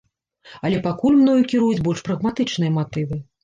[0.69, 3.25] Але пакуль мною кіруюць больш прагматычныя матывы.